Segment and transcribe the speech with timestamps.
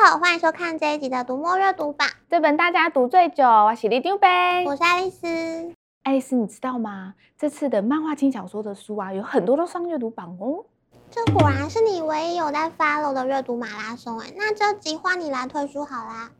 [0.00, 2.08] 好，欢迎收看这一集的读墨阅读榜。
[2.30, 5.26] 这本大家读最久，我是李丢呗，我是爱丽丝。
[6.04, 7.14] 爱丽丝，你知道吗？
[7.36, 10.64] 这次的漫画轻小说的书啊，有很多都上阅读榜哦。
[11.10, 16.30] 这果然是你唯一有在 follow 的阅读马拉松哎，那这集换你来推书好啦。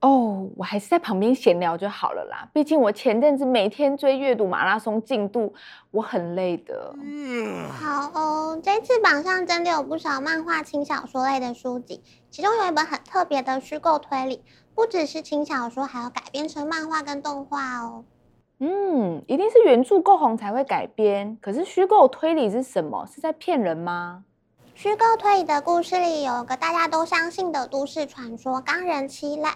[0.00, 2.48] 哦，我还是在旁边闲聊就好了啦。
[2.52, 5.52] 毕竟我前阵子每天追阅读马拉松进度，
[5.90, 6.94] 我很累的。
[7.02, 8.60] 嗯，好哦。
[8.62, 14.44] 这次榜上真的有不少漫画轻小说类的书籍，其中有一本很特别的虚构推理，
[14.74, 18.04] 不只是轻小说，还要改编成漫画跟动画哦。
[18.60, 21.36] 嗯，一定是原著够红才会改编。
[21.42, 23.04] 可是虚构推理是什么？
[23.06, 24.22] 是在骗人吗？
[24.76, 29.52] 虚构推理的故事里有个大家都相信的都市传说——钢人七濑。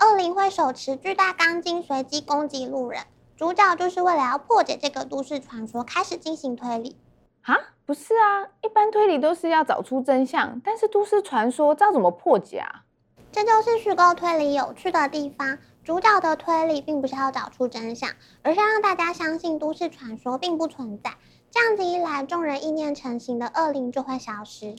[0.00, 3.02] 恶灵会手持巨大钢筋随机攻击路人，
[3.36, 6.96] 主角就是为了要破解这个都市传说，开始进行推理。
[7.42, 12.84] 啊，不是啊，一般推理都是要找出真相，但是都市传说知道怎么破解啊？
[13.32, 15.58] 这就是虚构推理有趣的地方。
[15.82, 18.10] 主角的推理并不是要找出真相，
[18.42, 21.14] 而是让大家相信都市传说并不存在。
[21.50, 24.76] 这样子一来，众人意念成型的恶灵就会消失。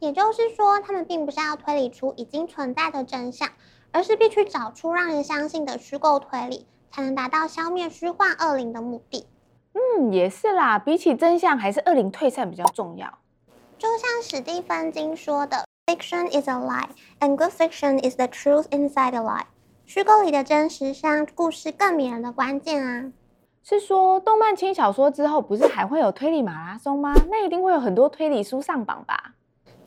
[0.00, 3.48] 也就是说，他们并不是要推理出已经存在的真相。
[3.92, 9.26] 而是必须找出让人相信的虚构推理，才能达到消灭虚幻恶灵的目的。
[9.72, 13.18] 嗯，也是啦，比起真相，还是恶灵退散比较重要。
[13.78, 16.88] 就像史蒂芬金说的：“Fiction is a lie,
[17.20, 19.44] and good fiction is the truth inside a lie。”
[19.86, 23.12] 虚构里的真实是让故事更迷人的关键啊。
[23.62, 27.14] 是说，动漫轻小说之后，不是还会有推理马拉松吗？
[27.30, 29.34] 那一定会有很多推理书上榜吧？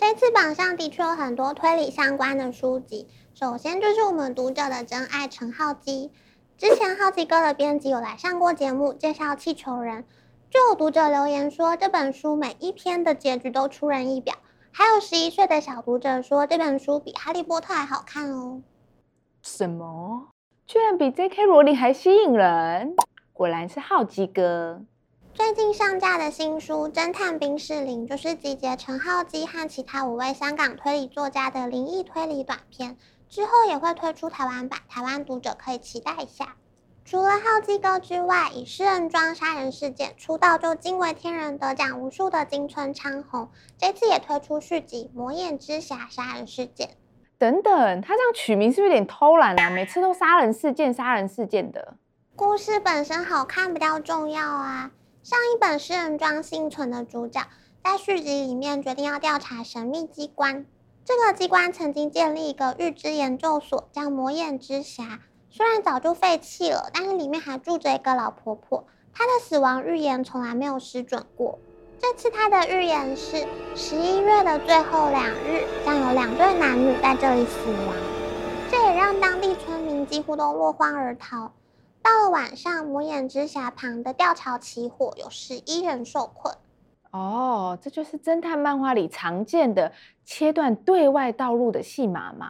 [0.06, 3.08] 这次榜上的确有很多推理相关的书籍。
[3.34, 6.12] 首先就是我们读者的真爱陈浩基，
[6.58, 10.04] 之前浩基哥的编辑有来上过节目介绍《气球人》，
[10.50, 14.36] 就有读者留言说这本书每一篇的结局都出人意表，
[14.74, 18.62] 还有十一岁的小读者说这本书比《哈利波特》还好看哦。
[19.42, 20.28] 什么？
[20.68, 21.46] 居然比 J.K.
[21.46, 22.98] 罗琳还吸引人？
[23.32, 24.82] 果然是浩基哥。
[25.36, 32.96] 最近上架的新书《侦探冰室林》就是集结陈浩基和其他五位香港推理作家的灵异推理短篇。
[33.28, 36.56] 之后也会推出台湾版，台湾读者可以期待一下。
[37.04, 46.88] 除了浩基哥之外，以诗人庄杀人事件出道就惊为天人、得奖无数的金村昌宏，这次也推出续集《魔眼之匣杀人事件》。
[47.40, 49.72] 等等，他这样取名是不是有点偷懒啊？
[49.72, 51.96] 每次都杀人事件、杀人事件的。
[52.36, 54.92] 故事本身好看比较重要啊。
[55.24, 57.48] 上一本诗人庄幸存的主角，
[57.82, 60.66] 在续集里面决定要调查神秘机关。
[61.06, 65.20] 这个机关曾经建立一个预知研究所，叫魔眼之匣。
[65.50, 68.84] 虽然早就废弃了，但是里面还住着一个老婆婆。
[69.14, 71.58] 她的死亡预言从来没有失准过。
[72.00, 77.96] 这次她的预言是十一月的最后两日，将有两对男女在这里死亡。
[78.70, 81.54] 这也让当地村民几乎都落荒而逃。
[82.04, 86.54] 到了晚上，魔眼之匣旁的吊桥起火，有十一人受困。
[87.12, 89.92] 哦，这就是侦探漫画里常见的
[90.26, 92.50] 切断对外道路的戏码嘛。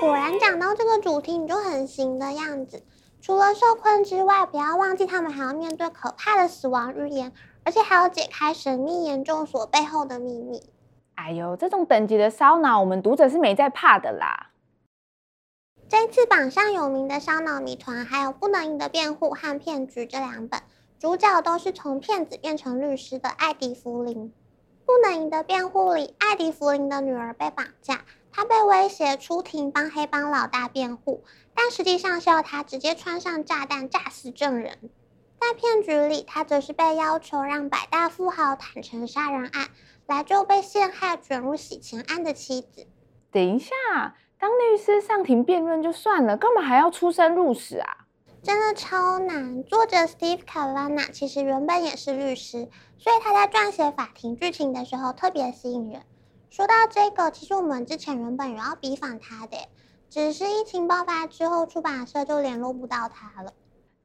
[0.00, 2.84] 果然讲到这个主题，你就很行的样子。
[3.22, 7.32] 除了受困之外，不要忘记他们还要面对可怕的死亡预言，
[7.64, 10.62] 而且还要解开神秘研究所背后的秘密。
[11.14, 14.50] 哎呦，这种等级的烧脑，我们读者是没在怕的啦。
[15.88, 20.60] 这次榜上有名的烧脑谜团，还有不能赢的辩护和骗局这两本。
[20.98, 24.32] 主角都是从骗子变成律师的艾迪·福林。
[24.84, 31.22] 不能赢的辩护里，艾迪·福林的女儿被绑架，他被威胁出庭帮黑帮老大辩护，
[31.54, 34.90] 但实际上是要他直接穿上炸弹炸死证人。
[35.40, 39.68] 在骗局里，他则是被要求让百大富豪坦承杀人案，
[40.06, 42.88] 来救被陷害卷入洗钱案的妻子。
[43.30, 43.70] 等一下，
[44.38, 48.06] 当律师上庭辩论就算了，干嘛还要出生入死啊？
[48.42, 49.64] 真的超难。
[49.64, 56.02] 作者 Steve Cavanna 其实原本也是律师，所以他在撰写法庭剧情的时候特别吸引人。
[56.50, 59.56] 说到这个，其实我们之前原本有要比访他的，
[60.08, 63.52] 只是疫情爆发之后，出版社就联络不到他了。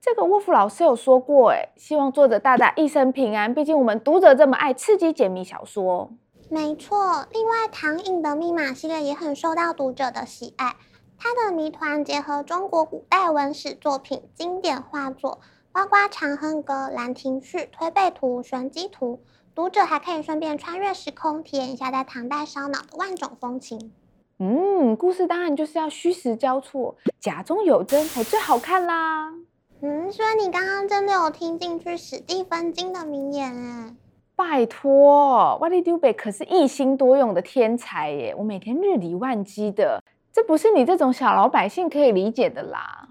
[0.01, 3.54] 这个沃夫老师有说过，哎，希望作者大大一生平安。
[3.54, 6.10] 毕竟我们读者这么爱刺激解谜小说。
[6.53, 10.75] 没错，另外唐寅的密码系列也很受到读者的喜爱。
[11.18, 15.39] 他的谜团结合中国古代文史作品、经典画作，
[15.71, 19.21] 包括《长恨歌》《兰亭序》《推背图》《玄机图》，
[19.56, 23.94] 读者还可以顺便穿越时空，体验一下在唐代烧脑的万种风情。
[24.39, 29.33] 嗯，故事当然就是要虚实交错，假中有真才最好看啦。
[29.81, 33.95] 嗯，所以你刚刚真的有听进去史蒂芬金的名言哎？
[34.43, 38.33] 拜托，瓦力丢贝可是一心多用的天才耶！
[38.35, 40.03] 我每天日理万机的，
[40.33, 43.09] 这不是你这种小老百姓可以理解的啦。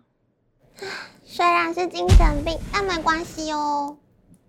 [1.22, 3.96] 虽然是精神病，但没关系哦。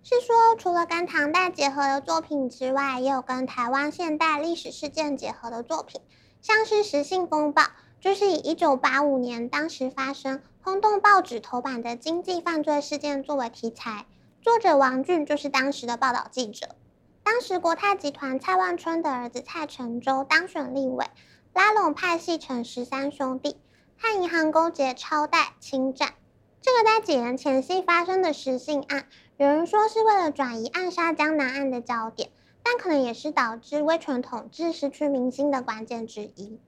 [0.02, 6.00] 是说，除了跟唐代结合的作品之外，也有跟台湾现代历史事件结合的作品，
[6.40, 7.62] 像是《时信风暴》，
[8.00, 14.04] 就是以一九八五年当时发生轰动报纸头版的经济犯罪事件作为题材。
[14.42, 16.74] 作者王俊就是当时的报道记者。
[17.22, 21.06] 当时国泰集团蔡万春的儿子蔡成洲当选立委，
[21.54, 23.56] 拉拢派系成十三兄弟，
[23.96, 26.14] 和银行勾结超贷侵占。
[26.60, 29.06] 这个在几年前夕发生的十信案，
[29.36, 32.30] 有人说是为了转移暗杀江南案的焦点，
[32.64, 36.58] 但可能也是导致威权统治失去民心的关键之一。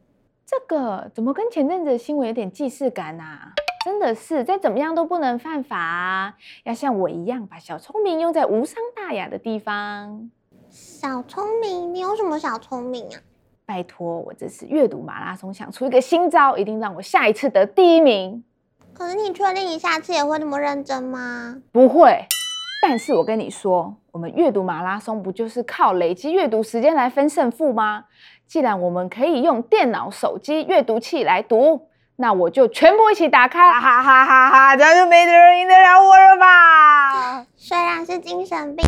[0.46, 3.54] 这个怎么跟前阵子的新闻有点既视感啊？
[3.84, 6.34] 真的是再怎么样都不能犯法啊！
[6.62, 10.30] 要像我一样，把小聪明用在无伤大雅的地方。
[10.70, 13.20] 小聪明，你有什么小聪明啊？
[13.66, 18.42] 拜托，我这次阅读马拉松想出一个新招，一定让我下一次得第一名。
[18.94, 21.60] 可是你确定你下次也会那么认真吗？
[21.70, 22.24] 不会。
[22.80, 28.06] 但是我跟你说，我们阅读马拉松不就是靠累积阅读时间来分胜负吗？
[28.46, 31.88] 既然我们可以用电脑、手机阅读器来读。
[32.16, 34.76] 那我就全部一起打开，哈哈哈哈哈！
[34.76, 37.46] 这样就没人赢得了我了吧？
[37.56, 38.86] 虽然是精神病，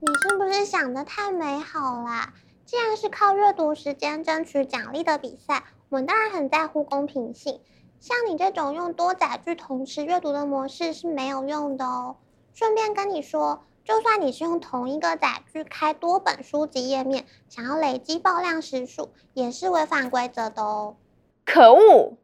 [0.00, 2.32] 你是不是想得太美好啦？
[2.64, 7.60] 既然是靠阅读时间争取奖励的比赛，我们当然很在乎公平性。
[8.00, 12.16] 像你这种用多载具同时阅读的模式是没有用的哦。
[12.54, 20.96] 顺便跟你说，就算你是用同一个载具开多本书籍页面，想要累积爆量时数，也是违反规则的哦。
[21.44, 22.16] 可恶！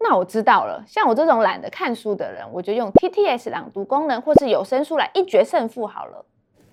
[0.00, 6.26] 那我知道了，像我这种懒得看书的人，我就用 TTS 朗读功能或是有声书来一决胜负好了。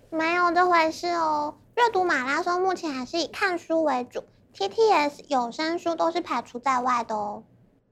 [0.09, 4.23] 没有这回事哦，阅读马拉松目前还是以看书为主
[4.53, 7.43] ，TTS 有声书都是排除在外的哦。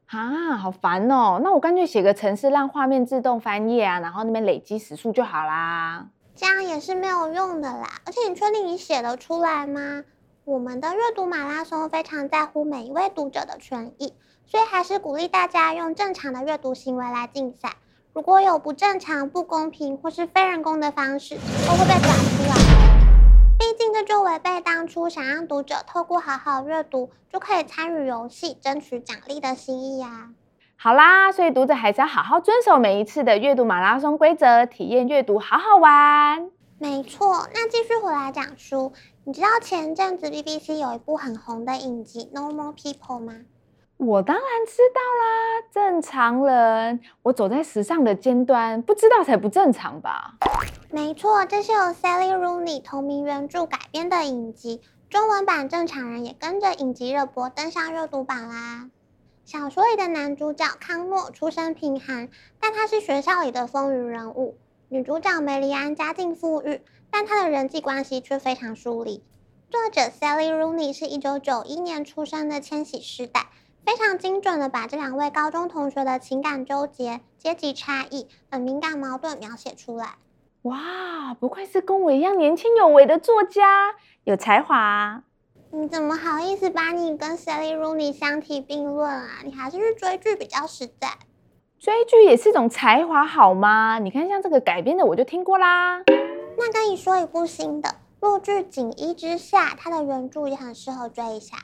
[0.07, 1.39] 啊，好烦哦！
[1.41, 6.07] 那我干脆写个程式，让画面自动翻页啊，然后那边累积时数就好啦。
[6.35, 10.03] 这样也是没有用的啦，而且你确定你写得出来吗？
[10.45, 14.13] 我们的阅读马拉松非常在乎每一位读者的权益。
[14.49, 17.73] 所以还是鼓励大家用正常的阅读行为来竞赛。
[18.13, 22.55] 如果有不正常、不公平或是非人工的方式，都会被抓出来。
[23.59, 30.31] 毕竟这就违背当初想让读者透过好好阅读就可以参与游戏、争取奖励的心意啊。
[30.75, 36.49] 好啦，所以读者还是要好好遵守每一次的阅读马拉松规则，体验阅读好好玩。
[36.79, 38.93] 没错，那继续回来讲书。
[39.25, 43.33] 你知道前阵子 BBC 有一部很红的影集《Normal People》吗？
[43.99, 50.35] 我当然知道啦，正常人，我走在时尚的尖端，不知道才不正常吧？
[50.89, 54.79] 没错，这是由 Sally Rooney 同名原著改编的影集，
[55.09, 58.89] 中文版《正常人》也跟着影集热播登上热读榜啦。
[59.43, 62.29] 小说里的男主角康诺出身贫寒，
[62.61, 64.55] 但他是学校里的风云人物。
[64.87, 66.81] 女主角梅丽安家境富裕，
[67.11, 69.21] 但她的人际关系却非常疏离。
[69.69, 73.47] 作者 Sally Rooney 是一九九一年出生的千禧世代。
[73.89, 80.09] 非常精准的把这两位高中同学的情感纠结、阶级差异等敏感矛盾描写出来。
[80.61, 85.23] 哇，不愧是跟我一样年轻有为的作家，有才华。
[85.71, 89.27] 你怎么好意思把你跟 Sally Rooney 相提并论啊？
[89.43, 91.07] 你还是去追剧比较实在。
[91.79, 93.97] 追剧也是种才华，好吗？
[93.97, 96.03] 你看像这个改编的，我就听过啦。
[96.59, 101.57] 那跟你说一部新的，陆剧《锦衣之下》，它的原著也很适合追一下。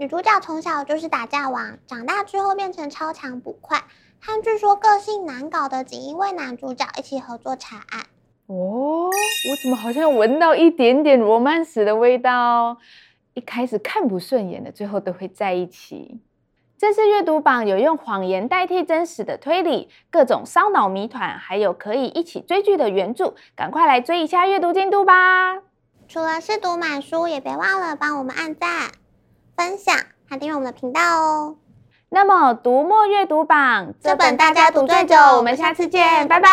[0.00, 3.84] 女主角从小就是打架王，长大之后变成超强捕快，
[4.18, 8.06] 和据说个性难搞的锦衣卫男主角一起合作查案。
[8.46, 12.78] 哦，我怎么好像闻到一点点罗曼史的味道？
[13.34, 16.18] 一开始看不顺眼的，最后都会在一起。
[16.78, 25.58] 这次阅读榜有用谎言代替真实的推理，各种烧脑谜团，还有可以一起追剧的原著，赶快来追一下阅读进度吧！
[26.08, 28.92] 除了试读买书，也别忘了帮我们按赞。
[29.60, 29.94] 分享
[30.26, 31.56] 还订阅我们的频道哦。
[32.08, 36.48] 那么，读墨阅读榜这本大家读最久，我们下次见，拜拜。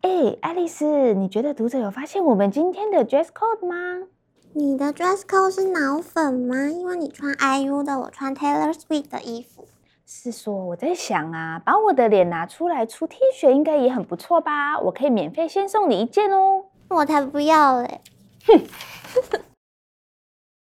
[0.00, 4.06] 哎，爱丽丝，你觉得读者有发现我们今天的 dress code 吗？
[4.54, 6.56] 你的 dress code 是脑粉吗？
[6.70, 9.68] 因为你穿 IU 的，我穿 Taylor Swift 的衣服。
[10.08, 14.78] 是说我在想啊，把我的脸拿出来出 T 恤，应该也很不错吧？
[14.78, 16.66] 我可以免费先送你一件哦。
[16.88, 18.00] 我才不要嘞！
[18.46, 18.60] 哼。